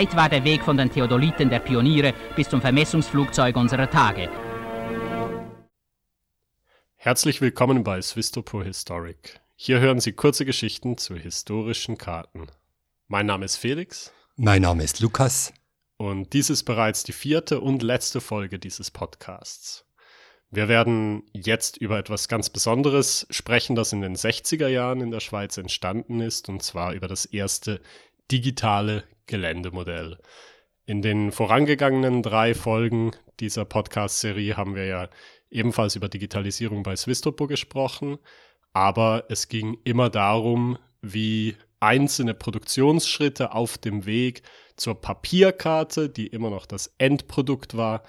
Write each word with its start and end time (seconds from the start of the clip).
Weit 0.00 0.16
war 0.16 0.30
der 0.30 0.44
Weg 0.44 0.64
von 0.64 0.78
den 0.78 0.90
Theodoliten 0.90 1.50
der 1.50 1.58
Pioniere 1.58 2.14
bis 2.34 2.48
zum 2.48 2.62
Vermessungsflugzeug 2.62 3.54
unserer 3.54 3.90
Tage. 3.90 4.30
Herzlich 6.96 7.42
willkommen 7.42 7.84
bei 7.84 8.00
Swistopo 8.00 8.62
Historic. 8.62 9.42
Hier 9.56 9.78
hören 9.78 10.00
Sie 10.00 10.12
kurze 10.12 10.46
Geschichten 10.46 10.96
zu 10.96 11.16
historischen 11.16 11.98
Karten. 11.98 12.46
Mein 13.08 13.26
Name 13.26 13.44
ist 13.44 13.56
Felix. 13.56 14.10
Mein 14.36 14.62
Name 14.62 14.84
ist 14.84 15.00
Lukas. 15.00 15.52
Und 15.98 16.32
dies 16.32 16.48
ist 16.48 16.62
bereits 16.62 17.04
die 17.04 17.12
vierte 17.12 17.60
und 17.60 17.82
letzte 17.82 18.22
Folge 18.22 18.58
dieses 18.58 18.90
Podcasts. 18.90 19.84
Wir 20.50 20.68
werden 20.68 21.24
jetzt 21.34 21.76
über 21.76 21.98
etwas 21.98 22.28
ganz 22.28 22.48
Besonderes 22.48 23.26
sprechen, 23.28 23.76
das 23.76 23.92
in 23.92 24.00
den 24.00 24.16
60er 24.16 24.68
Jahren 24.68 25.02
in 25.02 25.10
der 25.10 25.20
Schweiz 25.20 25.58
entstanden 25.58 26.20
ist, 26.20 26.48
und 26.48 26.62
zwar 26.62 26.94
über 26.94 27.06
das 27.06 27.26
erste 27.26 27.82
digitale 28.30 29.04
Geländemodell. 29.30 30.18
In 30.84 31.02
den 31.02 31.30
vorangegangenen 31.30 32.22
drei 32.22 32.52
Folgen 32.52 33.12
dieser 33.38 33.64
Podcast-Serie 33.64 34.56
haben 34.56 34.74
wir 34.74 34.86
ja 34.86 35.08
ebenfalls 35.50 35.94
über 35.94 36.08
Digitalisierung 36.08 36.82
bei 36.82 36.96
Swistopo 36.96 37.46
gesprochen, 37.46 38.18
aber 38.72 39.24
es 39.28 39.48
ging 39.48 39.78
immer 39.84 40.10
darum, 40.10 40.78
wie 41.00 41.56
einzelne 41.78 42.34
Produktionsschritte 42.34 43.54
auf 43.54 43.78
dem 43.78 44.04
Weg 44.04 44.42
zur 44.76 45.00
Papierkarte, 45.00 46.08
die 46.08 46.26
immer 46.26 46.50
noch 46.50 46.66
das 46.66 46.92
Endprodukt 46.98 47.76
war, 47.76 48.02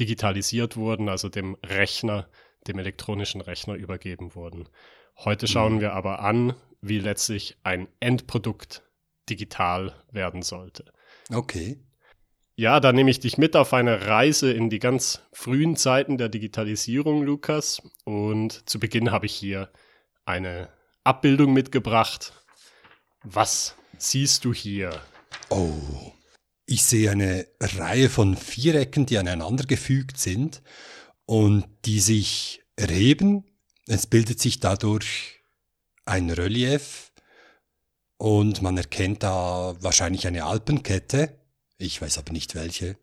digitalisiert 0.00 0.76
wurden, 0.76 1.08
also 1.08 1.28
dem 1.28 1.56
Rechner, 1.64 2.28
dem 2.66 2.78
elektronischen 2.78 3.40
Rechner 3.40 3.74
übergeben 3.74 4.34
wurden. 4.34 4.68
Heute 5.16 5.46
schauen 5.46 5.76
mhm. 5.76 5.80
wir 5.80 5.92
aber 5.92 6.20
an, 6.20 6.54
wie 6.80 6.98
letztlich 6.98 7.56
ein 7.62 7.88
Endprodukt 8.00 8.82
digital 9.28 9.94
werden 10.10 10.42
sollte. 10.42 10.84
Okay. 11.30 11.78
Ja, 12.54 12.80
da 12.80 12.92
nehme 12.92 13.10
ich 13.10 13.20
dich 13.20 13.36
mit 13.36 13.54
auf 13.54 13.74
eine 13.74 14.06
Reise 14.06 14.50
in 14.50 14.70
die 14.70 14.78
ganz 14.78 15.20
frühen 15.32 15.76
Zeiten 15.76 16.16
der 16.16 16.30
Digitalisierung, 16.30 17.22
Lukas. 17.22 17.82
Und 18.04 18.68
zu 18.68 18.80
Beginn 18.80 19.10
habe 19.10 19.26
ich 19.26 19.34
hier 19.34 19.70
eine 20.24 20.70
Abbildung 21.04 21.52
mitgebracht. 21.52 22.32
Was 23.22 23.76
siehst 23.98 24.44
du 24.44 24.54
hier? 24.54 25.00
Oh, 25.50 26.12
ich 26.64 26.84
sehe 26.84 27.10
eine 27.10 27.46
Reihe 27.60 28.08
von 28.08 28.36
Vierecken, 28.36 29.04
die 29.06 29.18
aneinander 29.18 29.64
gefügt 29.64 30.18
sind 30.18 30.62
und 31.26 31.66
die 31.84 32.00
sich 32.00 32.62
erheben. 32.76 33.44
Es 33.86 34.06
bildet 34.06 34.40
sich 34.40 34.60
dadurch 34.60 35.42
ein 36.06 36.30
Relief 36.30 37.12
und 38.18 38.62
man 38.62 38.76
erkennt 38.76 39.22
da 39.22 39.76
wahrscheinlich 39.80 40.26
eine 40.26 40.44
Alpenkette 40.44 41.36
ich 41.78 42.00
weiß 42.00 42.18
aber 42.18 42.32
nicht 42.32 42.54
welche. 42.54 42.96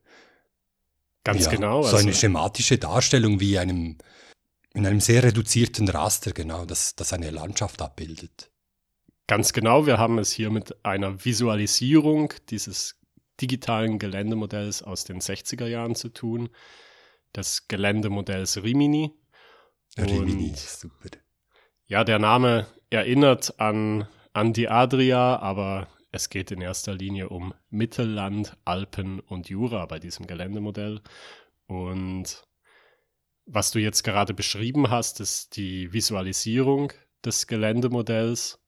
Ganz 1.24 1.46
ja, 1.46 1.52
genau. 1.52 1.84
So 1.84 1.90
also 1.90 1.98
eine 1.98 2.14
schematische 2.14 2.78
Darstellung 2.78 3.40
wie 3.40 3.58
einem, 3.58 3.98
in 4.74 4.86
einem 4.86 5.00
sehr 5.00 5.24
reduzierten 5.24 5.88
Raster, 5.88 6.32
genau, 6.32 6.66
das, 6.66 6.96
das 6.96 7.14
eine 7.14 7.30
Landschaft 7.30 7.82
abbildet. 7.82 8.52
Ganz 9.28 9.54
genau, 9.54 9.86
wir 9.86 10.00
haben 10.00 10.20
es 10.20 10.32
hier 10.32 10.50
mit 10.50 10.84
einer 10.84 11.24
Visualisierung 11.24 12.34
dieses 12.50 13.00
digitalen 13.40 14.00
Geländemodells 14.00 14.84
aus 14.84 15.06
den 15.06 15.22
60er 15.22 15.66
Jahren 15.66 15.96
zu 15.96 16.10
tun, 16.10 16.50
des 17.36 17.68
Geländemodells 17.68 18.62
Rimini. 18.64 19.12
Rimini, 19.98 20.54
super. 20.56 21.10
Ja, 21.86 22.04
der 22.04 22.20
Name 22.20 22.68
erinnert 22.90 23.60
an, 23.60 24.08
an 24.34 24.54
die 24.54 24.68
Adria, 24.68 25.38
aber 25.38 25.88
es 26.12 26.30
geht 26.30 26.52
in 26.52 26.62
erster 26.62 26.94
Linie 26.94 27.30
um 27.30 27.54
Mittelland, 27.70 28.58
Alpen 28.66 29.20
und 29.20 29.50
Jura 29.50 29.86
bei 29.86 30.00
diesem 30.00 30.28
Geländemodell. 30.28 31.02
Und 31.68 32.44
was 33.46 33.72
du 33.72 33.80
jetzt 33.80 34.04
gerade 34.04 34.34
beschrieben 34.34 34.90
hast, 34.90 35.20
ist 35.20 35.56
die 35.56 35.92
Visualisierung 35.94 36.94
des 37.26 37.48
Geländemodells, 37.48 38.60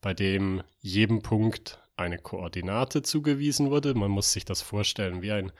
bei 0.00 0.14
dem 0.14 0.62
jedem 0.80 1.22
Punkt 1.22 1.80
eine 1.96 2.18
Koordinate 2.18 3.02
zugewiesen 3.02 3.70
wurde. 3.70 3.94
Man 3.94 4.10
muss 4.10 4.32
sich 4.32 4.44
das 4.44 4.62
vorstellen 4.62 5.22
wie 5.22 5.32
ein 5.32 5.52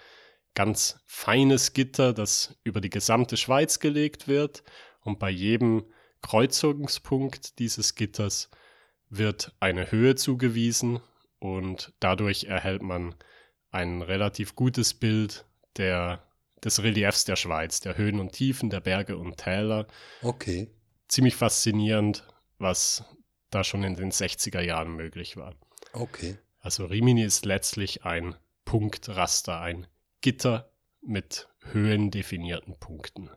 ganz 0.54 1.00
feines 1.06 1.72
Gitter, 1.72 2.12
das 2.12 2.58
über 2.64 2.80
die 2.80 2.90
gesamte 2.90 3.36
Schweiz 3.36 3.80
gelegt 3.80 4.28
wird. 4.28 4.62
Und 5.00 5.18
bei 5.18 5.30
jedem 5.30 5.84
Kreuzungspunkt 6.22 7.58
dieses 7.58 7.94
Gitters 7.94 8.50
wird 9.10 9.52
eine 9.60 9.90
Höhe 9.90 10.14
zugewiesen 10.14 11.00
und 11.38 11.92
dadurch 12.00 12.44
erhält 12.44 12.82
man 12.82 13.14
ein 13.70 14.02
relativ 14.02 14.54
gutes 14.54 14.94
Bild 14.94 15.44
der, 15.76 16.22
des 16.64 16.82
Reliefs 16.82 17.24
der 17.24 17.36
Schweiz, 17.36 17.80
der 17.80 17.96
Höhen 17.96 18.20
und 18.20 18.32
Tiefen, 18.32 18.70
der 18.70 18.80
Berge 18.80 19.16
und 19.16 19.36
Täler. 19.36 19.86
Okay. 20.22 20.70
Ziemlich 21.08 21.36
faszinierend, 21.36 22.26
was 22.58 23.04
da 23.50 23.64
schon 23.64 23.82
in 23.82 23.94
den 23.94 24.10
60er 24.10 24.60
Jahren 24.60 24.94
möglich 24.94 25.36
war. 25.36 25.54
Okay. 25.92 26.36
Also 26.60 26.84
Rimini 26.84 27.24
ist 27.24 27.44
letztlich 27.44 28.04
ein 28.04 28.34
Punktraster, 28.64 29.60
ein 29.60 29.86
Gitter 30.20 30.70
mit 31.00 31.48
höhendefinierten 31.72 32.78
Punkten. 32.78 33.30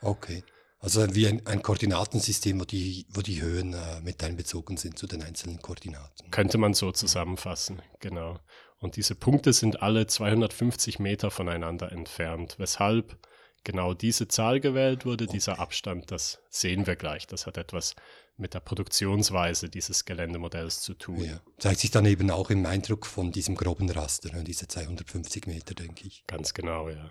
Okay. 0.00 0.42
Also 0.80 1.14
wie 1.14 1.26
ein, 1.26 1.44
ein 1.46 1.62
Koordinatensystem, 1.62 2.60
wo 2.60 2.64
die, 2.64 3.04
wo 3.10 3.20
die 3.20 3.42
Höhen 3.42 3.74
äh, 3.74 4.00
mit 4.02 4.22
einbezogen 4.22 4.76
sind 4.76 4.96
zu 4.96 5.06
den 5.06 5.22
einzelnen 5.22 5.60
Koordinaten. 5.60 6.30
Könnte 6.30 6.56
man 6.58 6.72
so 6.72 6.92
zusammenfassen, 6.92 7.82
genau. 7.98 8.38
Und 8.78 8.94
diese 8.96 9.16
Punkte 9.16 9.52
sind 9.52 9.82
alle 9.82 10.06
250 10.06 11.00
Meter 11.00 11.32
voneinander 11.32 11.90
entfernt, 11.90 12.54
weshalb 12.58 13.18
genau 13.64 13.92
diese 13.92 14.28
Zahl 14.28 14.60
gewählt 14.60 15.04
wurde, 15.04 15.24
okay. 15.24 15.32
dieser 15.32 15.58
Abstand, 15.58 16.12
das 16.12 16.38
sehen 16.48 16.86
wir 16.86 16.94
gleich. 16.94 17.26
Das 17.26 17.46
hat 17.46 17.56
etwas 17.56 17.96
mit 18.36 18.54
der 18.54 18.60
Produktionsweise 18.60 19.68
dieses 19.68 20.04
Geländemodells 20.04 20.80
zu 20.80 20.94
tun. 20.94 21.24
Ja. 21.24 21.40
Zeigt 21.58 21.80
sich 21.80 21.90
dann 21.90 22.06
eben 22.06 22.30
auch 22.30 22.50
im 22.50 22.64
Eindruck 22.66 23.04
von 23.04 23.32
diesem 23.32 23.56
groben 23.56 23.90
Raster, 23.90 24.32
ne, 24.32 24.44
diese 24.44 24.68
250 24.68 25.48
Meter, 25.48 25.74
denke 25.74 26.06
ich. 26.06 26.24
Ganz 26.28 26.54
genau, 26.54 26.88
ja. 26.88 27.10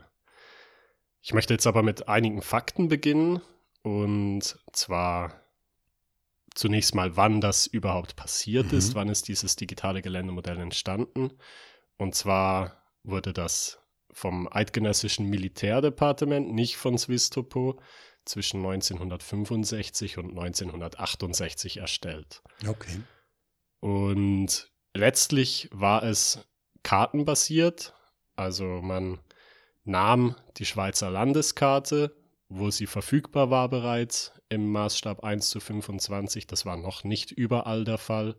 Ich 1.21 1.33
möchte 1.33 1.53
jetzt 1.53 1.67
aber 1.67 1.83
mit 1.83 2.07
einigen 2.07 2.41
Fakten 2.41 2.87
beginnen, 2.87 3.41
und 3.87 4.41
zwar 4.73 5.41
zunächst 6.53 6.93
mal, 6.93 7.15
wann 7.15 7.39
das 7.39 7.67
überhaupt 7.67 8.17
passiert 8.17 8.73
mhm. 8.73 8.77
ist, 8.77 8.95
wann 8.95 9.07
ist 9.07 9.29
dieses 9.29 9.55
digitale 9.55 10.01
Geländemodell 10.01 10.59
entstanden. 10.59 11.31
Und 11.95 12.13
zwar 12.13 12.83
wurde 13.03 13.31
das 13.31 13.79
vom 14.11 14.49
Eidgenössischen 14.51 15.29
Militärdepartement, 15.29 16.53
nicht 16.53 16.75
von 16.75 16.97
Swistopo, 16.97 17.79
zwischen 18.25 18.57
1965 18.57 20.17
und 20.17 20.31
1968 20.31 21.77
erstellt. 21.77 22.43
Okay. 22.67 22.99
Und 23.79 24.69
letztlich 24.93 25.69
war 25.71 26.03
es 26.03 26.45
kartenbasiert, 26.83 27.93
also 28.35 28.65
man 28.65 29.19
nahm 29.85 30.35
die 30.57 30.65
Schweizer 30.65 31.09
Landeskarte 31.09 32.16
wo 32.49 32.69
sie 32.69 32.87
verfügbar 32.87 33.49
war 33.49 33.69
bereits 33.69 34.31
im 34.49 34.71
Maßstab 34.71 35.23
1 35.23 35.49
zu 35.49 35.59
25, 35.59 36.47
das 36.47 36.65
war 36.65 36.77
noch 36.77 37.03
nicht 37.03 37.31
überall 37.31 37.83
der 37.83 37.97
Fall, 37.97 38.35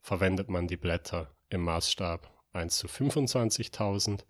verwendet 0.00 0.48
man 0.48 0.66
die 0.66 0.76
Blätter 0.76 1.34
im 1.48 1.62
Maßstab 1.62 2.30
1 2.52 2.76
zu 2.76 2.86
25.000 2.86 4.24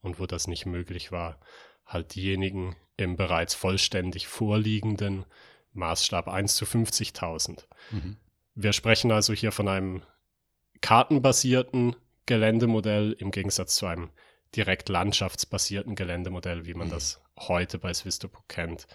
und 0.00 0.18
wo 0.18 0.26
das 0.26 0.46
nicht 0.46 0.66
möglich 0.66 1.12
war, 1.12 1.38
halt 1.86 2.14
diejenigen 2.14 2.76
im 2.96 3.16
bereits 3.16 3.54
vollständig 3.54 4.26
vorliegenden 4.26 5.24
Maßstab 5.72 6.28
1 6.28 6.56
zu 6.56 6.64
50.000. 6.64 7.64
Mhm. 7.90 8.16
Wir 8.54 8.72
sprechen 8.72 9.10
also 9.10 9.32
hier 9.32 9.52
von 9.52 9.68
einem 9.68 10.02
kartenbasierten 10.80 11.96
Geländemodell 12.26 13.12
im 13.12 13.30
Gegensatz 13.30 13.76
zu 13.76 13.86
einem 13.86 14.10
direkt 14.54 14.88
landschaftsbasierten 14.88 15.94
Geländemodell, 15.94 16.66
wie 16.66 16.74
man 16.74 16.88
mhm. 16.88 16.92
das 16.92 17.22
heute 17.48 17.78
bei 17.78 17.92
Swistopo 17.92 18.40
kennt. 18.48 18.86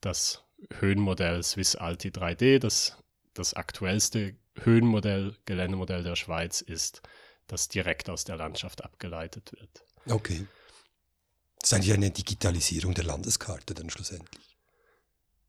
Das 0.00 0.44
Höhenmodell 0.78 1.42
Swiss 1.42 1.76
Alti 1.76 2.10
3D, 2.10 2.58
das, 2.58 2.96
das 3.34 3.54
aktuellste 3.54 4.36
Höhenmodell, 4.56 5.36
Geländemodell 5.44 6.02
der 6.02 6.16
Schweiz 6.16 6.60
ist, 6.60 7.02
das 7.46 7.68
direkt 7.68 8.10
aus 8.10 8.24
der 8.24 8.36
Landschaft 8.36 8.84
abgeleitet 8.84 9.52
wird. 9.52 9.84
Okay. 10.06 10.46
Das 11.60 11.70
ist 11.70 11.74
eigentlich 11.74 11.92
eine 11.94 12.10
Digitalisierung 12.10 12.94
der 12.94 13.04
Landeskarte 13.04 13.74
dann 13.74 13.90
schlussendlich. 13.90 14.58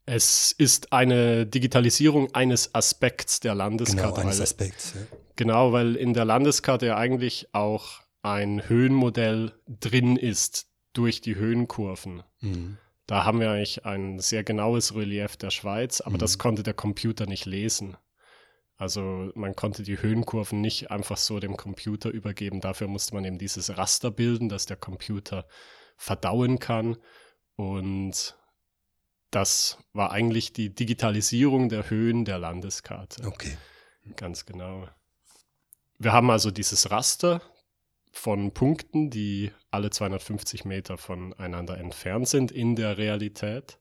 Es 0.05 0.51
ist 0.51 0.91
eine 0.91 1.45
Digitalisierung 1.45 2.33
eines 2.35 2.75
Aspekts 2.75 3.39
der 3.39 3.55
Landeskarte. 3.55 4.09
Genau, 4.09 4.21
eines 4.21 4.41
Aspekts. 4.41 4.93
Ja. 4.95 5.17
Genau, 5.35 5.71
weil 5.71 5.95
in 5.95 6.13
der 6.13 6.25
Landeskarte 6.25 6.87
ja 6.87 6.97
eigentlich 6.97 7.47
auch 7.53 8.01
ein 8.21 8.67
Höhenmodell 8.67 9.53
drin 9.67 10.17
ist, 10.17 10.67
durch 10.93 11.21
die 11.21 11.35
Höhenkurven. 11.35 12.23
Mhm. 12.39 12.77
Da 13.05 13.25
haben 13.25 13.39
wir 13.39 13.51
eigentlich 13.51 13.85
ein 13.85 14.19
sehr 14.19 14.43
genaues 14.43 14.95
Relief 14.95 15.35
der 15.35 15.49
Schweiz, 15.49 16.01
aber 16.01 16.15
mhm. 16.15 16.19
das 16.19 16.37
konnte 16.37 16.63
der 16.63 16.73
Computer 16.73 17.25
nicht 17.25 17.45
lesen. 17.45 17.97
Also 18.77 19.31
man 19.35 19.55
konnte 19.55 19.83
die 19.83 20.01
Höhenkurven 20.01 20.61
nicht 20.61 20.91
einfach 20.91 21.17
so 21.17 21.39
dem 21.39 21.57
Computer 21.57 22.09
übergeben. 22.09 22.59
Dafür 22.59 22.87
musste 22.87 23.13
man 23.13 23.23
eben 23.25 23.37
dieses 23.37 23.77
Raster 23.77 24.11
bilden, 24.11 24.49
das 24.49 24.65
der 24.65 24.77
Computer 24.77 25.47
verdauen 25.95 26.59
kann. 26.59 26.97
Und 27.55 28.35
das 29.31 29.77
war 29.93 30.11
eigentlich 30.11 30.53
die 30.53 30.73
Digitalisierung 30.73 31.69
der 31.69 31.89
Höhen 31.89 32.25
der 32.25 32.39
Landeskarte. 32.39 33.25
Okay. 33.25 33.57
Ganz 34.15 34.45
genau. 34.45 34.87
Wir 35.97 36.11
haben 36.11 36.29
also 36.29 36.51
dieses 36.51 36.91
Raster 36.91 37.41
von 38.13 38.54
Punkten, 38.54 39.10
die 39.10 39.51
alle 39.71 39.89
250 39.89 40.65
Meter 40.65 40.98
voneinander 40.98 41.80
entfernt 41.80 42.27
sind 42.27 42.51
in 42.51 42.75
der 42.75 42.98
Realität. 43.00 43.80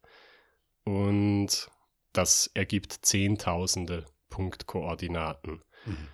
Und 0.84 1.70
das 2.14 2.50
ergibt 2.54 2.92
Zehntausende 3.02 4.06
Punktkoordinaten. 4.30 5.62
Mhm. 5.84 6.08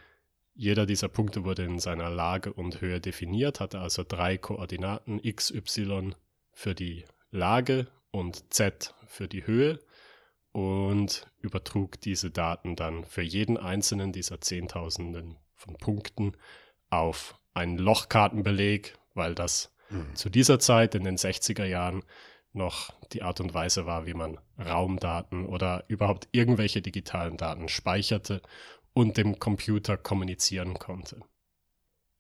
Jeder 0.52 0.84
dieser 0.84 1.08
Punkte 1.08 1.44
wurde 1.44 1.62
in 1.62 1.78
seiner 1.78 2.10
Lage 2.10 2.52
und 2.52 2.80
Höhe 2.80 3.00
definiert, 3.00 3.60
hatte 3.60 3.78
also 3.78 4.02
drei 4.06 4.36
Koordinaten 4.36 5.20
x, 5.22 5.52
y 5.52 6.16
für 6.50 6.74
die 6.74 7.04
Lage 7.30 7.86
und 8.10 8.52
z 8.52 8.94
für 9.06 9.28
die 9.28 9.46
Höhe 9.46 9.78
und 10.50 11.30
übertrug 11.38 12.00
diese 12.00 12.32
Daten 12.32 12.74
dann 12.74 13.04
für 13.04 13.22
jeden 13.22 13.56
einzelnen 13.56 14.10
dieser 14.10 14.40
Zehntausenden 14.40 15.36
von 15.54 15.76
Punkten 15.76 16.32
auf 16.90 17.37
einen 17.58 17.78
Lochkartenbeleg, 17.78 18.94
weil 19.14 19.34
das 19.34 19.72
mhm. 19.90 20.14
zu 20.14 20.30
dieser 20.30 20.58
Zeit 20.58 20.94
in 20.94 21.04
den 21.04 21.16
60er 21.16 21.64
Jahren 21.64 22.02
noch 22.52 22.92
die 23.12 23.22
Art 23.22 23.40
und 23.40 23.54
Weise 23.54 23.86
war, 23.86 24.06
wie 24.06 24.14
man 24.14 24.38
Raumdaten 24.58 25.46
oder 25.46 25.84
überhaupt 25.88 26.28
irgendwelche 26.32 26.82
digitalen 26.82 27.36
Daten 27.36 27.68
speicherte 27.68 28.42
und 28.94 29.16
dem 29.16 29.38
Computer 29.38 29.96
kommunizieren 29.96 30.74
konnte. 30.78 31.20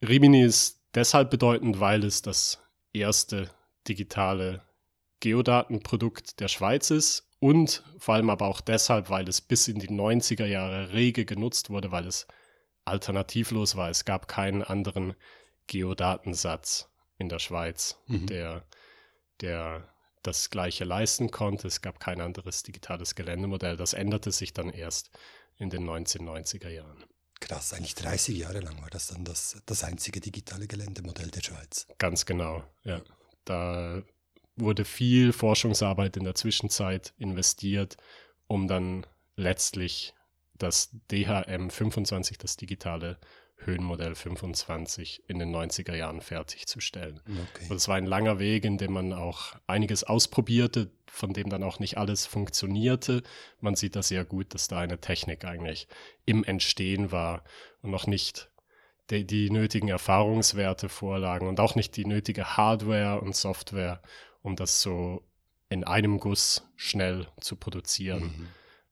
Rimini 0.06 0.42
ist 0.42 0.80
deshalb 0.94 1.30
bedeutend, 1.30 1.80
weil 1.80 2.04
es 2.04 2.22
das 2.22 2.62
erste 2.92 3.50
digitale 3.88 4.62
Geodatenprodukt 5.20 6.40
der 6.40 6.48
Schweiz 6.48 6.90
ist 6.90 7.28
und 7.40 7.82
vor 7.98 8.14
allem 8.14 8.30
aber 8.30 8.46
auch 8.46 8.60
deshalb, 8.60 9.10
weil 9.10 9.28
es 9.28 9.40
bis 9.40 9.68
in 9.68 9.78
die 9.78 9.88
90er 9.88 10.46
Jahre 10.46 10.92
rege 10.92 11.24
genutzt 11.24 11.70
wurde, 11.70 11.90
weil 11.90 12.06
es 12.06 12.26
alternativlos 12.88 13.76
war. 13.76 13.90
Es 13.90 14.04
gab 14.04 14.28
keinen 14.28 14.62
anderen 14.62 15.14
Geodatensatz 15.66 16.88
in 17.18 17.28
der 17.28 17.38
Schweiz, 17.38 17.98
mhm. 18.06 18.26
der, 18.26 18.64
der 19.40 19.88
das 20.22 20.50
gleiche 20.50 20.84
leisten 20.84 21.30
konnte. 21.30 21.68
Es 21.68 21.80
gab 21.80 22.00
kein 22.00 22.20
anderes 22.20 22.62
digitales 22.62 23.14
Geländemodell. 23.14 23.76
Das 23.76 23.92
änderte 23.92 24.32
sich 24.32 24.52
dann 24.52 24.70
erst 24.70 25.10
in 25.56 25.70
den 25.70 25.84
1990er 25.88 26.68
Jahren. 26.68 27.04
Krass, 27.40 27.72
eigentlich 27.72 27.94
30 27.94 28.36
Jahre 28.36 28.60
lang 28.60 28.80
war 28.82 28.90
das 28.90 29.08
dann 29.08 29.24
das, 29.24 29.62
das 29.66 29.84
einzige 29.84 30.20
digitale 30.20 30.66
Geländemodell 30.66 31.28
der 31.28 31.40
Schweiz. 31.40 31.86
Ganz 31.98 32.26
genau, 32.26 32.64
ja. 32.82 33.00
Da 33.44 34.02
wurde 34.56 34.84
viel 34.84 35.32
Forschungsarbeit 35.32 36.16
in 36.16 36.24
der 36.24 36.34
Zwischenzeit 36.34 37.14
investiert, 37.16 37.96
um 38.48 38.66
dann 38.66 39.06
letztlich 39.36 40.14
das 40.58 40.90
DHM 41.10 41.70
25, 41.70 42.38
das 42.38 42.56
digitale 42.56 43.18
Höhenmodell 43.64 44.14
25 44.14 45.24
in 45.26 45.38
den 45.38 45.54
90er 45.54 45.94
Jahren 45.94 46.20
fertigzustellen. 46.20 47.20
Okay. 47.26 47.66
Und 47.68 47.76
es 47.76 47.88
war 47.88 47.96
ein 47.96 48.06
langer 48.06 48.38
Weg, 48.38 48.64
in 48.64 48.78
dem 48.78 48.92
man 48.92 49.12
auch 49.12 49.54
einiges 49.66 50.04
ausprobierte, 50.04 50.90
von 51.06 51.32
dem 51.32 51.48
dann 51.48 51.64
auch 51.64 51.80
nicht 51.80 51.98
alles 51.98 52.26
funktionierte. 52.26 53.22
Man 53.60 53.74
sieht 53.74 53.96
da 53.96 54.02
sehr 54.02 54.24
gut, 54.24 54.54
dass 54.54 54.68
da 54.68 54.78
eine 54.78 55.00
Technik 55.00 55.44
eigentlich 55.44 55.88
im 56.24 56.44
Entstehen 56.44 57.10
war 57.10 57.42
und 57.82 57.90
noch 57.90 58.06
nicht 58.06 58.48
die, 59.10 59.26
die 59.26 59.50
nötigen 59.50 59.88
Erfahrungswerte 59.88 60.88
vorlagen 60.88 61.48
und 61.48 61.60
auch 61.60 61.74
nicht 61.74 61.96
die 61.96 62.04
nötige 62.04 62.56
Hardware 62.56 63.20
und 63.20 63.34
Software, 63.34 64.02
um 64.42 64.54
das 64.54 64.82
so 64.82 65.22
in 65.68 65.84
einem 65.84 66.18
Guss 66.20 66.64
schnell 66.76 67.26
zu 67.40 67.56
produzieren. 67.56 68.22
Mhm. 68.22 68.48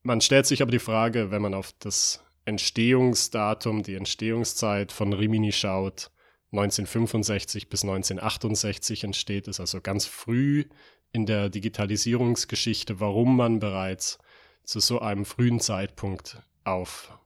Man 0.06 0.20
stellt 0.20 0.46
sich 0.46 0.62
aber 0.62 0.70
die 0.70 0.78
Frage, 0.78 1.32
wenn 1.32 1.42
man 1.42 1.52
auf 1.52 1.72
das 1.80 2.22
Entstehungsdatum, 2.44 3.82
die 3.82 3.96
Entstehungszeit 3.96 4.92
von 4.92 5.12
Rimini 5.12 5.50
schaut, 5.50 6.12
1965 6.52 7.68
bis 7.68 7.82
1968 7.82 9.02
entsteht 9.02 9.48
es, 9.48 9.58
also 9.58 9.80
ganz 9.80 10.06
früh 10.06 10.66
in 11.10 11.26
der 11.26 11.48
Digitalisierungsgeschichte, 11.48 13.00
warum 13.00 13.36
man 13.36 13.58
bereits 13.58 14.20
zu 14.62 14.78
so 14.78 15.00
einem 15.00 15.24
frühen 15.24 15.58
Zeitpunkt 15.58 16.40
auf 16.62 17.18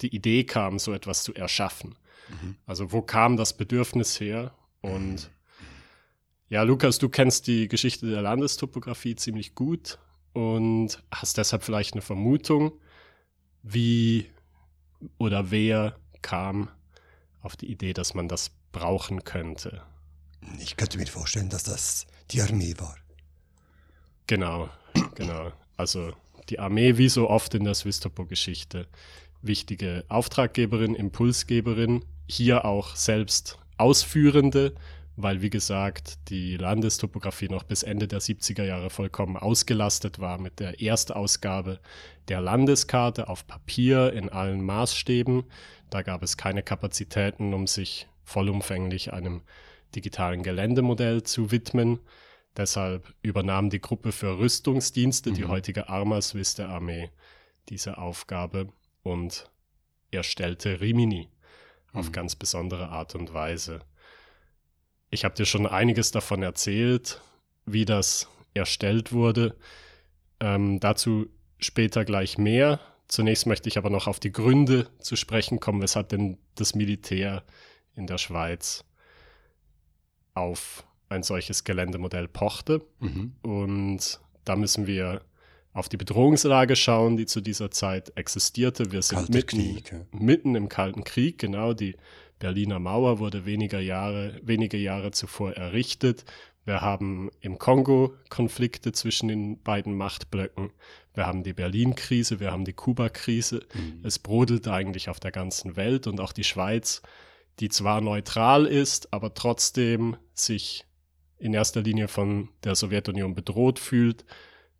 die 0.00 0.14
Idee 0.14 0.44
kam, 0.44 0.78
so 0.78 0.92
etwas 0.92 1.24
zu 1.24 1.34
erschaffen. 1.34 1.96
Mhm. 2.28 2.54
Also 2.64 2.92
wo 2.92 3.02
kam 3.02 3.36
das 3.36 3.56
Bedürfnis 3.56 4.20
her? 4.20 4.54
Und 4.82 5.14
mhm. 5.14 5.18
ja, 6.48 6.62
Lukas, 6.62 7.00
du 7.00 7.08
kennst 7.08 7.48
die 7.48 7.66
Geschichte 7.66 8.08
der 8.08 8.22
Landestopographie 8.22 9.16
ziemlich 9.16 9.56
gut 9.56 9.98
und 10.32 11.02
hast 11.10 11.38
deshalb 11.38 11.62
vielleicht 11.62 11.94
eine 11.94 12.02
Vermutung, 12.02 12.72
wie 13.62 14.30
oder 15.18 15.50
wer 15.50 15.96
kam 16.22 16.68
auf 17.40 17.56
die 17.56 17.70
Idee, 17.70 17.92
dass 17.92 18.14
man 18.14 18.28
das 18.28 18.50
brauchen 18.72 19.24
könnte? 19.24 19.82
Ich 20.58 20.76
könnte 20.76 20.98
mir 20.98 21.06
vorstellen, 21.06 21.50
dass 21.50 21.64
das 21.64 22.06
die 22.30 22.42
Armee 22.42 22.74
war. 22.78 22.96
Genau, 24.26 24.68
genau. 25.14 25.52
Also 25.76 26.12
die 26.48 26.58
Armee, 26.58 26.96
wie 26.98 27.08
so 27.08 27.28
oft 27.28 27.54
in 27.54 27.64
der 27.64 27.74
Swistopo-Geschichte, 27.74 28.86
wichtige 29.42 30.04
Auftraggeberin, 30.08 30.94
Impulsgeberin, 30.94 32.04
hier 32.26 32.64
auch 32.64 32.96
selbst 32.96 33.58
Ausführende, 33.76 34.74
weil, 35.20 35.42
wie 35.42 35.50
gesagt, 35.50 36.28
die 36.28 36.56
Landestopographie 36.56 37.48
noch 37.48 37.64
bis 37.64 37.82
Ende 37.82 38.06
der 38.06 38.20
70er 38.20 38.62
Jahre 38.62 38.88
vollkommen 38.88 39.36
ausgelastet 39.36 40.20
war 40.20 40.38
mit 40.38 40.60
der 40.60 40.80
Erstausgabe 40.80 41.80
der 42.28 42.40
Landeskarte 42.40 43.28
auf 43.28 43.44
Papier 43.44 44.12
in 44.12 44.28
allen 44.28 44.64
Maßstäben. 44.64 45.42
Da 45.90 46.02
gab 46.02 46.22
es 46.22 46.36
keine 46.36 46.62
Kapazitäten, 46.62 47.52
um 47.52 47.66
sich 47.66 48.06
vollumfänglich 48.22 49.12
einem 49.12 49.42
digitalen 49.96 50.44
Geländemodell 50.44 51.24
zu 51.24 51.50
widmen. 51.50 51.98
Deshalb 52.56 53.12
übernahm 53.20 53.70
die 53.70 53.80
Gruppe 53.80 54.12
für 54.12 54.38
Rüstungsdienste, 54.38 55.30
mhm. 55.30 55.34
die 55.34 55.44
heutige 55.46 55.88
Arma 55.88 56.22
Swiss 56.22 56.54
der 56.54 56.68
Armee, 56.68 57.10
diese 57.70 57.98
Aufgabe 57.98 58.68
und 59.02 59.50
erstellte 60.12 60.80
Rimini 60.80 61.28
mhm. 61.92 61.98
auf 61.98 62.12
ganz 62.12 62.36
besondere 62.36 62.90
Art 62.90 63.16
und 63.16 63.34
Weise. 63.34 63.80
Ich 65.10 65.24
habe 65.24 65.34
dir 65.34 65.46
schon 65.46 65.66
einiges 65.66 66.10
davon 66.10 66.42
erzählt, 66.42 67.20
wie 67.66 67.84
das 67.84 68.28
erstellt 68.54 69.12
wurde. 69.12 69.56
Ähm, 70.40 70.80
dazu 70.80 71.26
später 71.58 72.04
gleich 72.04 72.38
mehr. 72.38 72.80
Zunächst 73.08 73.46
möchte 73.46 73.68
ich 73.68 73.78
aber 73.78 73.90
noch 73.90 74.06
auf 74.06 74.20
die 74.20 74.32
Gründe 74.32 74.88
zu 74.98 75.16
sprechen 75.16 75.60
kommen, 75.60 75.80
weshalb 75.80 76.10
denn 76.10 76.38
das 76.54 76.74
Militär 76.74 77.42
in 77.94 78.06
der 78.06 78.18
Schweiz 78.18 78.84
auf 80.34 80.84
ein 81.08 81.22
solches 81.22 81.64
Geländemodell 81.64 82.28
pochte. 82.28 82.82
Mhm. 83.00 83.34
Und 83.42 84.20
da 84.44 84.56
müssen 84.56 84.86
wir 84.86 85.22
auf 85.72 85.88
die 85.88 85.96
Bedrohungslage 85.96 86.76
schauen, 86.76 87.16
die 87.16 87.26
zu 87.26 87.40
dieser 87.40 87.70
Zeit 87.70 88.12
existierte. 88.16 88.92
Wir 88.92 89.02
sind 89.02 89.30
mitten, 89.30 89.58
Krieg, 89.58 89.92
ja. 89.92 90.00
mitten 90.12 90.54
im 90.54 90.68
Kalten 90.68 91.04
Krieg, 91.04 91.38
genau. 91.38 91.72
Die 91.72 91.96
Berliner 92.38 92.78
Mauer 92.78 93.18
wurde 93.18 93.46
weniger 93.46 93.80
Jahre, 93.80 94.40
wenige 94.42 94.76
Jahre 94.76 95.10
zuvor 95.10 95.52
errichtet. 95.52 96.24
Wir 96.64 96.80
haben 96.82 97.30
im 97.40 97.58
Kongo 97.58 98.14
Konflikte 98.28 98.92
zwischen 98.92 99.28
den 99.28 99.62
beiden 99.62 99.96
Machtblöcken. 99.96 100.70
Wir 101.14 101.26
haben 101.26 101.42
die 101.42 101.54
Berlin-Krise, 101.54 102.40
wir 102.40 102.52
haben 102.52 102.64
die 102.64 102.74
Kuba-Krise. 102.74 103.66
Mhm. 103.74 104.00
Es 104.04 104.18
brodelt 104.18 104.68
eigentlich 104.68 105.08
auf 105.08 105.18
der 105.18 105.32
ganzen 105.32 105.76
Welt 105.76 106.06
und 106.06 106.20
auch 106.20 106.32
die 106.32 106.44
Schweiz, 106.44 107.02
die 107.58 107.70
zwar 107.70 108.00
neutral 108.00 108.66
ist, 108.66 109.12
aber 109.12 109.34
trotzdem 109.34 110.16
sich 110.34 110.84
in 111.38 111.54
erster 111.54 111.82
Linie 111.82 112.08
von 112.08 112.50
der 112.64 112.74
Sowjetunion 112.74 113.34
bedroht 113.34 113.78
fühlt, 113.78 114.24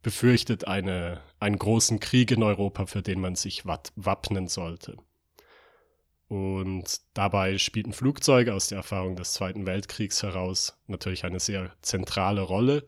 befürchtet 0.03 0.67
eine, 0.69 1.23
einen 1.41 1.59
großen 1.59 2.01
Krieg 2.01 2.31
in 2.31 2.43
Europa, 2.43 2.87
für 2.87 3.03
den 3.03 3.21
man 3.21 3.35
sich 3.35 3.65
wappnen 3.65 4.49
sollte. 4.49 4.97
Und 6.29 7.01
dabei 7.15 7.57
spielten 7.57 7.95
Flugzeuge 7.95 8.53
aus 8.53 8.69
der 8.69 8.79
Erfahrung 8.79 9.17
des 9.17 9.33
Zweiten 9.33 9.65
Weltkriegs 9.65 10.23
heraus 10.23 10.79
natürlich 10.87 11.25
eine 11.25 11.41
sehr 11.41 11.73
zentrale 11.81 12.43
Rolle. 12.43 12.87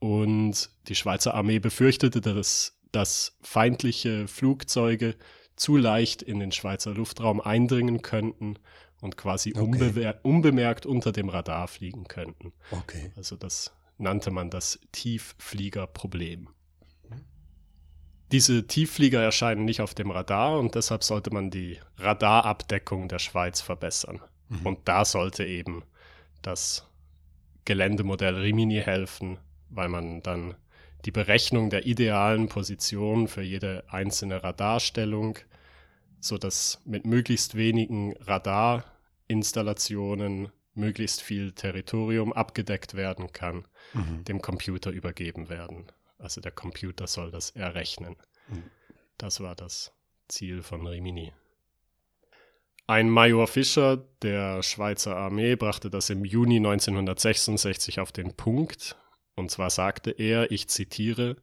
Und 0.00 0.70
die 0.88 0.96
Schweizer 0.96 1.34
Armee 1.34 1.60
befürchtete, 1.60 2.20
dass, 2.20 2.76
dass 2.90 3.36
feindliche 3.42 4.26
Flugzeuge 4.26 5.14
zu 5.54 5.76
leicht 5.76 6.20
in 6.20 6.40
den 6.40 6.50
Schweizer 6.50 6.92
Luftraum 6.92 7.40
eindringen 7.40 8.02
könnten 8.02 8.58
und 9.00 9.16
quasi 9.16 9.54
okay. 9.56 10.14
unbemerkt 10.22 10.84
unter 10.84 11.12
dem 11.12 11.28
Radar 11.28 11.68
fliegen 11.68 12.08
könnten. 12.08 12.52
Okay. 12.72 13.12
Also 13.16 13.36
das 13.36 13.72
nannte 13.98 14.32
man 14.32 14.50
das 14.50 14.80
Tieffliegerproblem. 14.90 16.48
Diese 18.34 18.66
Tiefflieger 18.66 19.22
erscheinen 19.22 19.64
nicht 19.64 19.80
auf 19.80 19.94
dem 19.94 20.10
Radar 20.10 20.58
und 20.58 20.74
deshalb 20.74 21.04
sollte 21.04 21.30
man 21.30 21.50
die 21.50 21.78
Radarabdeckung 21.98 23.06
der 23.06 23.20
Schweiz 23.20 23.60
verbessern. 23.60 24.20
Mhm. 24.48 24.66
Und 24.66 24.80
da 24.86 25.04
sollte 25.04 25.44
eben 25.44 25.84
das 26.42 26.84
Geländemodell 27.64 28.34
Rimini 28.34 28.80
helfen, 28.80 29.38
weil 29.70 29.88
man 29.88 30.20
dann 30.24 30.56
die 31.04 31.12
Berechnung 31.12 31.70
der 31.70 31.86
idealen 31.86 32.48
Position 32.48 33.28
für 33.28 33.42
jede 33.42 33.84
einzelne 33.86 34.42
Radarstellung, 34.42 35.38
sodass 36.18 36.82
mit 36.84 37.06
möglichst 37.06 37.54
wenigen 37.54 38.16
Radarinstallationen 38.16 40.48
möglichst 40.74 41.22
viel 41.22 41.52
Territorium 41.52 42.32
abgedeckt 42.32 42.94
werden 42.94 43.32
kann, 43.32 43.68
mhm. 43.92 44.24
dem 44.24 44.42
Computer 44.42 44.90
übergeben 44.90 45.48
werden. 45.48 45.86
Also 46.24 46.40
der 46.40 46.52
Computer 46.52 47.06
soll 47.06 47.30
das 47.30 47.50
errechnen. 47.50 48.16
Mhm. 48.48 48.70
Das 49.18 49.40
war 49.40 49.54
das 49.54 49.92
Ziel 50.26 50.62
von 50.62 50.86
Rimini. 50.86 51.34
Ein 52.86 53.10
Major 53.10 53.46
Fischer 53.46 53.98
der 54.22 54.62
Schweizer 54.62 55.16
Armee 55.16 55.54
brachte 55.54 55.90
das 55.90 56.08
im 56.08 56.24
Juni 56.24 56.56
1966 56.56 58.00
auf 58.00 58.10
den 58.10 58.34
Punkt. 58.34 58.96
Und 59.34 59.50
zwar 59.50 59.68
sagte 59.68 60.12
er, 60.12 60.50
ich 60.50 60.68
zitiere, 60.68 61.36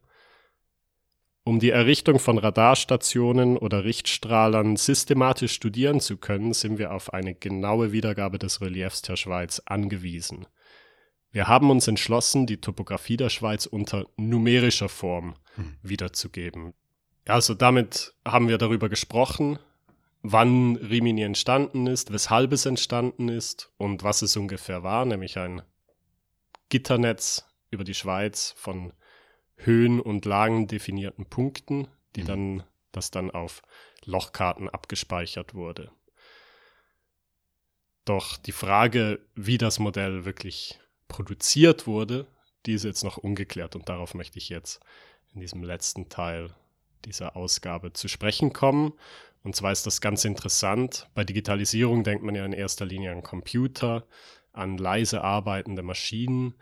um 1.44 1.60
die 1.60 1.70
Errichtung 1.70 2.18
von 2.18 2.38
Radarstationen 2.38 3.58
oder 3.58 3.84
Richtstrahlern 3.84 4.76
systematisch 4.76 5.52
studieren 5.52 6.00
zu 6.00 6.16
können, 6.16 6.54
sind 6.54 6.78
wir 6.78 6.92
auf 6.92 7.12
eine 7.12 7.36
genaue 7.36 7.92
Wiedergabe 7.92 8.40
des 8.40 8.60
Reliefs 8.60 9.02
der 9.02 9.14
Schweiz 9.14 9.62
angewiesen. 9.64 10.46
Wir 11.32 11.48
haben 11.48 11.70
uns 11.70 11.88
entschlossen, 11.88 12.46
die 12.46 12.60
Topographie 12.60 13.16
der 13.16 13.30
Schweiz 13.30 13.64
unter 13.64 14.06
numerischer 14.16 14.90
Form 14.90 15.34
hm. 15.54 15.76
wiederzugeben. 15.82 16.74
Also 17.26 17.54
damit 17.54 18.14
haben 18.24 18.48
wir 18.48 18.58
darüber 18.58 18.90
gesprochen, 18.90 19.58
wann 20.22 20.76
Rimini 20.76 21.22
entstanden 21.22 21.86
ist, 21.86 22.12
weshalb 22.12 22.52
es 22.52 22.66
entstanden 22.66 23.28
ist 23.28 23.72
und 23.78 24.02
was 24.02 24.22
es 24.22 24.36
ungefähr 24.36 24.82
war, 24.82 25.06
nämlich 25.06 25.38
ein 25.38 25.62
Gitternetz 26.68 27.46
über 27.70 27.84
die 27.84 27.94
Schweiz 27.94 28.54
von 28.56 28.92
Höhen 29.56 30.00
und 30.00 30.24
Lagen 30.26 30.66
definierten 30.66 31.26
Punkten, 31.26 31.88
die 32.14 32.22
mhm. 32.22 32.26
dann, 32.26 32.62
das 32.92 33.10
dann 33.10 33.30
auf 33.30 33.62
Lochkarten 34.04 34.68
abgespeichert 34.68 35.54
wurde. 35.54 35.90
Doch 38.04 38.36
die 38.36 38.52
Frage, 38.52 39.24
wie 39.34 39.58
das 39.58 39.78
Modell 39.78 40.24
wirklich 40.24 40.80
produziert 41.12 41.86
wurde, 41.86 42.26
die 42.64 42.72
ist 42.72 42.84
jetzt 42.84 43.04
noch 43.04 43.18
ungeklärt 43.18 43.76
und 43.76 43.88
darauf 43.88 44.14
möchte 44.14 44.38
ich 44.38 44.48
jetzt 44.48 44.80
in 45.34 45.40
diesem 45.40 45.62
letzten 45.62 46.08
Teil 46.08 46.54
dieser 47.04 47.36
Ausgabe 47.36 47.92
zu 47.92 48.08
sprechen 48.08 48.52
kommen. 48.52 48.94
Und 49.42 49.54
zwar 49.54 49.72
ist 49.72 49.86
das 49.86 50.00
ganz 50.00 50.24
interessant. 50.24 51.08
Bei 51.14 51.24
Digitalisierung 51.24 52.02
denkt 52.02 52.24
man 52.24 52.34
ja 52.34 52.46
in 52.46 52.52
erster 52.52 52.86
Linie 52.86 53.12
an 53.12 53.22
Computer, 53.22 54.06
an 54.52 54.78
leise 54.78 55.22
arbeitende 55.22 55.82
Maschinen. 55.82 56.54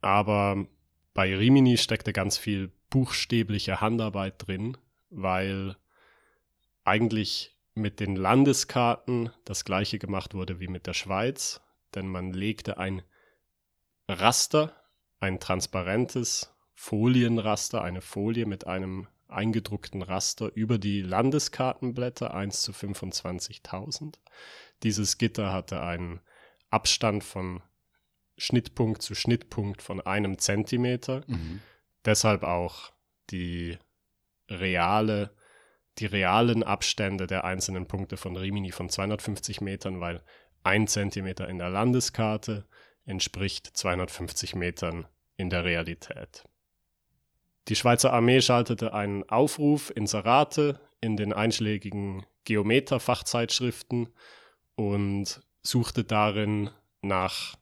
Aber 0.00 0.66
bei 1.14 1.34
Rimini 1.34 1.76
steckte 1.76 2.12
ganz 2.12 2.38
viel 2.38 2.70
buchstäbliche 2.90 3.80
Handarbeit 3.80 4.46
drin, 4.46 4.76
weil 5.10 5.76
eigentlich 6.84 7.56
mit 7.74 7.98
den 7.98 8.14
Landeskarten 8.14 9.30
das 9.44 9.64
gleiche 9.64 9.98
gemacht 9.98 10.34
wurde 10.34 10.60
wie 10.60 10.68
mit 10.68 10.86
der 10.86 10.94
Schweiz, 10.94 11.60
denn 11.94 12.06
man 12.06 12.32
legte 12.32 12.78
ein 12.78 13.02
Raster, 14.08 14.74
ein 15.18 15.40
transparentes 15.40 16.54
Folienraster, 16.74 17.82
eine 17.82 18.00
Folie 18.00 18.46
mit 18.46 18.66
einem 18.66 19.08
eingedruckten 19.28 20.02
Raster 20.02 20.50
über 20.54 20.78
die 20.78 21.02
Landeskartenblätter 21.02 22.32
1 22.32 22.62
zu 22.62 22.72
25.000. 22.72 24.14
Dieses 24.82 25.18
Gitter 25.18 25.52
hatte 25.52 25.82
einen 25.82 26.20
Abstand 26.70 27.24
von 27.24 27.62
Schnittpunkt 28.38 29.02
zu 29.02 29.14
Schnittpunkt 29.14 29.82
von 29.82 30.00
einem 30.00 30.38
Zentimeter. 30.38 31.22
Mhm. 31.26 31.60
Deshalb 32.04 32.42
auch 32.44 32.92
die 33.30 33.78
reale, 34.48 35.34
die 35.98 36.06
realen 36.06 36.62
Abstände 36.62 37.26
der 37.26 37.44
einzelnen 37.44 37.88
Punkte 37.88 38.16
von 38.16 38.36
Rimini 38.36 38.70
von 38.70 38.88
250 38.88 39.60
Metern, 39.60 40.00
weil 40.00 40.22
ein 40.62 40.86
Zentimeter 40.86 41.48
in 41.48 41.58
der 41.58 41.70
Landeskarte 41.70 42.68
entspricht 43.06 43.70
250 43.74 44.54
Metern 44.54 45.06
in 45.36 45.50
der 45.50 45.64
Realität. 45.64 46.44
Die 47.68 47.76
Schweizer 47.76 48.12
Armee 48.12 48.42
schaltete 48.42 48.94
einen 48.94 49.28
Aufruf, 49.28 49.92
Inserate 49.94 50.80
in 51.00 51.16
den 51.16 51.32
einschlägigen 51.32 52.24
Geometer-Fachzeitschriften 52.44 54.08
und 54.76 55.40
suchte 55.62 56.04
darin 56.04 56.70
nach 57.02 57.56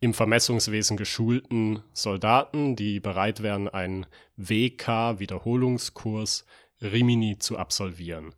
im 0.00 0.12
Vermessungswesen 0.14 0.96
geschulten 0.96 1.84
Soldaten, 1.92 2.74
die 2.74 2.98
bereit 3.00 3.42
wären, 3.42 3.68
einen 3.68 4.06
WK-Wiederholungskurs 4.36 6.46
Rimini 6.80 7.38
zu 7.38 7.58
absolvieren. 7.58 8.34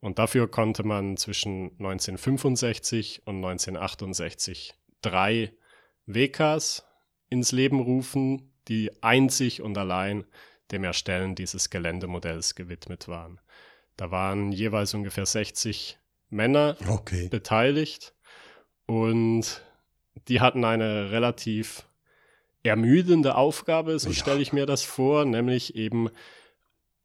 Und 0.00 0.18
dafür 0.18 0.50
konnte 0.50 0.82
man 0.82 1.16
zwischen 1.16 1.70
1965 1.78 3.22
und 3.24 3.36
1968 3.36 4.74
drei 5.00 5.52
WKs 6.06 6.84
ins 7.28 7.52
Leben 7.52 7.80
rufen, 7.80 8.52
die 8.68 8.90
einzig 9.02 9.62
und 9.62 9.76
allein 9.78 10.24
dem 10.70 10.84
Erstellen 10.84 11.34
dieses 11.34 11.70
Geländemodells 11.70 12.54
gewidmet 12.54 13.08
waren. 13.08 13.40
Da 13.96 14.10
waren 14.10 14.52
jeweils 14.52 14.94
ungefähr 14.94 15.26
60 15.26 15.98
Männer 16.28 16.76
okay. 16.88 17.28
beteiligt 17.28 18.14
und 18.86 19.62
die 20.28 20.40
hatten 20.40 20.64
eine 20.64 21.10
relativ 21.10 21.86
ermüdende 22.62 23.36
Aufgabe, 23.36 23.98
so 23.98 24.08
ja. 24.08 24.14
stelle 24.14 24.40
ich 24.40 24.52
mir 24.52 24.66
das 24.66 24.82
vor, 24.82 25.24
nämlich 25.24 25.76
eben 25.76 26.10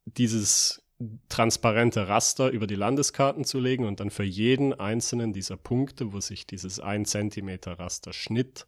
dieses 0.05 0.80
transparente 1.29 2.07
Raster 2.07 2.49
über 2.49 2.67
die 2.67 2.75
Landeskarten 2.75 3.43
zu 3.43 3.59
legen 3.59 3.85
und 3.85 3.99
dann 3.99 4.09
für 4.09 4.23
jeden 4.23 4.73
einzelnen 4.73 5.33
dieser 5.33 5.57
Punkte, 5.57 6.13
wo 6.13 6.19
sich 6.19 6.45
dieses 6.45 6.79
1 6.79 7.09
Zentimeter 7.09 7.79
Raster 7.79 8.13
schnitt, 8.13 8.67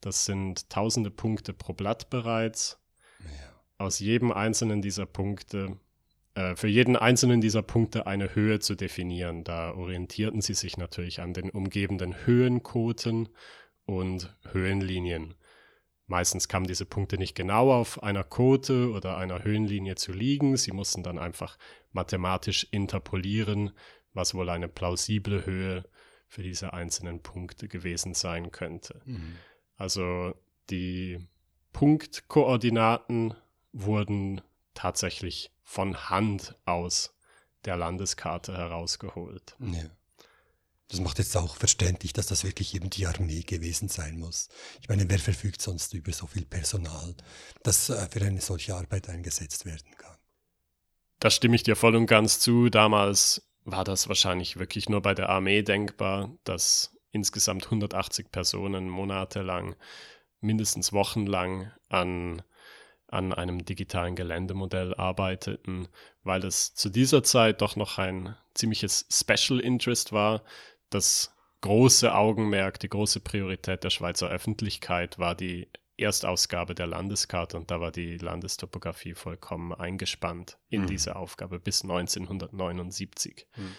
das 0.00 0.24
sind 0.24 0.70
tausende 0.70 1.10
Punkte 1.10 1.52
pro 1.52 1.72
Blatt 1.72 2.10
bereits. 2.10 2.78
Ja. 3.20 3.26
Aus 3.78 3.98
jedem 3.98 4.32
einzelnen 4.32 4.82
dieser 4.82 5.06
Punkte, 5.06 5.76
äh, 6.34 6.54
für 6.56 6.68
jeden 6.68 6.96
einzelnen 6.96 7.40
dieser 7.40 7.62
Punkte 7.62 8.06
eine 8.06 8.34
Höhe 8.34 8.60
zu 8.60 8.74
definieren. 8.74 9.44
Da 9.44 9.72
orientierten 9.74 10.40
sie 10.40 10.54
sich 10.54 10.76
natürlich 10.76 11.20
an 11.20 11.32
den 11.32 11.50
umgebenden 11.50 12.26
Höhenkoten 12.26 13.28
und 13.86 14.36
Höhenlinien. 14.52 15.34
Meistens 16.08 16.48
kamen 16.48 16.66
diese 16.66 16.86
Punkte 16.86 17.18
nicht 17.18 17.34
genau 17.34 17.70
auf 17.70 18.02
einer 18.02 18.24
Kote 18.24 18.90
oder 18.90 19.18
einer 19.18 19.44
Höhenlinie 19.44 19.94
zu 19.94 20.12
liegen. 20.12 20.56
Sie 20.56 20.72
mussten 20.72 21.02
dann 21.02 21.18
einfach 21.18 21.58
mathematisch 21.92 22.66
interpolieren, 22.70 23.72
was 24.14 24.34
wohl 24.34 24.48
eine 24.48 24.68
plausible 24.68 25.44
Höhe 25.44 25.84
für 26.26 26.42
diese 26.42 26.72
einzelnen 26.72 27.22
Punkte 27.22 27.68
gewesen 27.68 28.14
sein 28.14 28.50
könnte. 28.50 29.02
Mhm. 29.04 29.36
Also 29.76 30.34
die 30.70 31.18
Punktkoordinaten 31.74 33.34
wurden 33.72 34.40
tatsächlich 34.72 35.52
von 35.62 36.08
Hand 36.08 36.56
aus 36.64 37.14
der 37.66 37.76
Landeskarte 37.76 38.56
herausgeholt. 38.56 39.56
Ja. 39.60 39.90
Das 40.88 41.00
macht 41.00 41.18
jetzt 41.18 41.36
auch 41.36 41.56
verständlich, 41.56 42.14
dass 42.14 42.26
das 42.26 42.44
wirklich 42.44 42.74
eben 42.74 42.88
die 42.88 43.06
Armee 43.06 43.42
gewesen 43.42 43.88
sein 43.88 44.18
muss. 44.18 44.48
Ich 44.80 44.88
meine, 44.88 45.08
wer 45.08 45.18
verfügt 45.18 45.60
sonst 45.60 45.92
über 45.92 46.12
so 46.12 46.26
viel 46.26 46.46
Personal, 46.46 47.14
das 47.62 47.90
äh, 47.90 48.08
für 48.10 48.24
eine 48.24 48.40
solche 48.40 48.74
Arbeit 48.74 49.08
eingesetzt 49.08 49.66
werden 49.66 49.90
kann? 49.98 50.16
Da 51.20 51.30
stimme 51.30 51.56
ich 51.56 51.62
dir 51.62 51.76
voll 51.76 51.94
und 51.94 52.06
ganz 52.06 52.40
zu. 52.40 52.70
Damals 52.70 53.42
war 53.64 53.84
das 53.84 54.08
wahrscheinlich 54.08 54.58
wirklich 54.58 54.88
nur 54.88 55.02
bei 55.02 55.14
der 55.14 55.28
Armee 55.28 55.62
denkbar, 55.62 56.32
dass 56.44 56.96
insgesamt 57.12 57.66
180 57.66 58.30
Personen 58.30 58.88
monatelang, 58.88 59.74
mindestens 60.40 60.92
wochenlang 60.92 61.70
an, 61.88 62.42
an 63.08 63.32
einem 63.32 63.64
digitalen 63.64 64.14
Geländemodell 64.14 64.94
arbeiteten, 64.94 65.88
weil 66.22 66.44
es 66.44 66.74
zu 66.74 66.88
dieser 66.88 67.22
Zeit 67.22 67.60
doch 67.60 67.76
noch 67.76 67.98
ein 67.98 68.36
ziemliches 68.54 69.06
Special 69.10 69.60
Interest 69.60 70.12
war. 70.12 70.42
Das 70.90 71.34
große 71.60 72.14
Augenmerk, 72.14 72.78
die 72.80 72.88
große 72.88 73.20
Priorität 73.20 73.84
der 73.84 73.90
Schweizer 73.90 74.28
Öffentlichkeit 74.28 75.18
war 75.18 75.34
die 75.34 75.68
Erstausgabe 75.96 76.74
der 76.74 76.86
Landeskarte 76.86 77.56
und 77.56 77.70
da 77.70 77.80
war 77.80 77.90
die 77.90 78.18
Landestopographie 78.18 79.14
vollkommen 79.14 79.72
eingespannt 79.72 80.58
in 80.68 80.82
mhm. 80.82 80.86
diese 80.86 81.16
Aufgabe 81.16 81.58
bis 81.58 81.82
1979. 81.82 83.46
Mhm. 83.56 83.74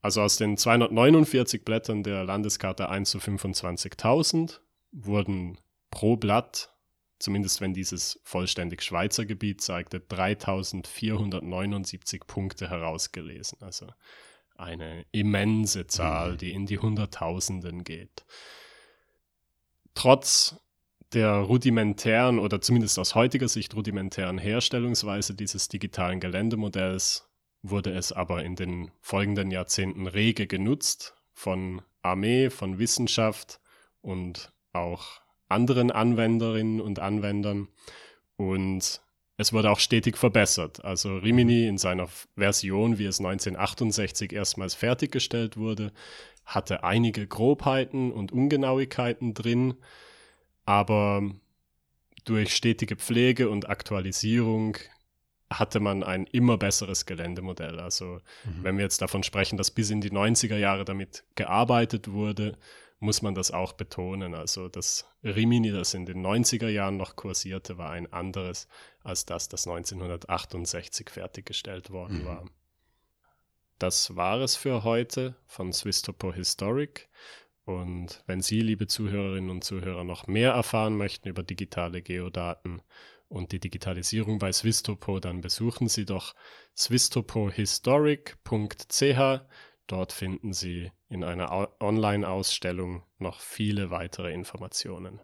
Also 0.00 0.22
aus 0.22 0.36
den 0.36 0.56
249 0.56 1.64
Blättern 1.64 2.02
der 2.02 2.24
Landeskarte 2.24 2.88
1 2.88 3.10
zu 3.10 3.18
25.000 3.18 4.60
wurden 4.92 5.58
pro 5.90 6.16
Blatt 6.16 6.72
zumindest 7.22 7.60
wenn 7.60 7.72
dieses 7.72 8.20
vollständig 8.24 8.82
Schweizer 8.82 9.24
Gebiet 9.24 9.60
zeigte, 9.62 10.00
3479 10.00 12.26
Punkte 12.26 12.68
herausgelesen. 12.68 13.58
Also 13.62 13.86
eine 14.62 15.04
immense 15.12 15.86
Zahl, 15.86 16.36
die 16.36 16.52
in 16.52 16.66
die 16.66 16.78
Hunderttausenden 16.78 17.84
geht. 17.84 18.24
Trotz 19.94 20.56
der 21.12 21.34
rudimentären 21.34 22.38
oder 22.38 22.60
zumindest 22.60 22.98
aus 22.98 23.14
heutiger 23.14 23.48
Sicht 23.48 23.74
rudimentären 23.74 24.38
Herstellungsweise 24.38 25.34
dieses 25.34 25.68
digitalen 25.68 26.20
Geländemodells 26.20 27.28
wurde 27.62 27.90
es 27.92 28.12
aber 28.12 28.42
in 28.44 28.56
den 28.56 28.90
folgenden 29.00 29.50
Jahrzehnten 29.50 30.06
rege 30.06 30.46
genutzt 30.46 31.14
von 31.32 31.82
Armee, 32.02 32.50
von 32.50 32.78
Wissenschaft 32.78 33.60
und 34.00 34.52
auch 34.72 35.20
anderen 35.48 35.90
Anwenderinnen 35.90 36.80
und 36.80 36.98
Anwendern. 36.98 37.68
Und 38.36 39.02
es 39.42 39.52
wurde 39.52 39.70
auch 39.70 39.78
stetig 39.78 40.16
verbessert. 40.16 40.84
Also 40.84 41.18
Rimini 41.18 41.66
in 41.66 41.76
seiner 41.76 42.08
Version, 42.36 42.98
wie 42.98 43.04
es 43.04 43.18
1968 43.18 44.32
erstmals 44.32 44.74
fertiggestellt 44.74 45.56
wurde, 45.56 45.92
hatte 46.44 46.82
einige 46.84 47.26
Grobheiten 47.26 48.10
und 48.10 48.32
Ungenauigkeiten 48.32 49.34
drin, 49.34 49.74
aber 50.64 51.22
durch 52.24 52.54
stetige 52.54 52.96
Pflege 52.96 53.50
und 53.50 53.68
Aktualisierung 53.68 54.76
hatte 55.50 55.80
man 55.80 56.02
ein 56.02 56.26
immer 56.26 56.56
besseres 56.56 57.04
Geländemodell. 57.04 57.78
Also 57.78 58.20
mhm. 58.44 58.62
wenn 58.64 58.76
wir 58.76 58.84
jetzt 58.84 59.02
davon 59.02 59.22
sprechen, 59.22 59.56
dass 59.56 59.70
bis 59.70 59.90
in 59.90 60.00
die 60.00 60.10
90er 60.10 60.56
Jahre 60.56 60.84
damit 60.84 61.24
gearbeitet 61.34 62.10
wurde, 62.10 62.56
muss 63.02 63.20
man 63.20 63.34
das 63.34 63.50
auch 63.50 63.72
betonen. 63.72 64.34
Also 64.34 64.68
das 64.68 65.04
Rimini, 65.24 65.72
das 65.72 65.92
in 65.92 66.06
den 66.06 66.24
90er 66.24 66.68
Jahren 66.68 66.96
noch 66.96 67.16
kursierte, 67.16 67.76
war 67.76 67.90
ein 67.90 68.10
anderes 68.12 68.68
als 69.02 69.26
das, 69.26 69.48
das 69.48 69.66
1968 69.66 71.10
fertiggestellt 71.10 71.90
worden 71.90 72.22
mhm. 72.22 72.26
war. 72.26 72.44
Das 73.80 74.14
war 74.14 74.40
es 74.40 74.54
für 74.54 74.84
heute 74.84 75.34
von 75.46 75.72
Swisstopo 75.72 76.32
Historic. 76.32 77.08
Und 77.64 78.22
wenn 78.26 78.40
Sie, 78.40 78.60
liebe 78.60 78.86
Zuhörerinnen 78.86 79.50
und 79.50 79.64
Zuhörer, 79.64 80.04
noch 80.04 80.28
mehr 80.28 80.52
erfahren 80.52 80.96
möchten 80.96 81.28
über 81.28 81.42
digitale 81.42 82.02
Geodaten 82.02 82.82
und 83.28 83.50
die 83.50 83.58
Digitalisierung 83.58 84.38
bei 84.38 84.52
Swistopo, 84.52 85.18
dann 85.18 85.40
besuchen 85.40 85.88
Sie 85.88 86.04
doch 86.04 86.36
swistopohistoric.ch. 86.76 89.40
Dort 89.86 90.12
finden 90.12 90.52
Sie 90.52 90.92
in 91.08 91.24
einer 91.24 91.70
Online-Ausstellung 91.80 93.02
noch 93.18 93.40
viele 93.40 93.90
weitere 93.90 94.32
Informationen. 94.32 95.20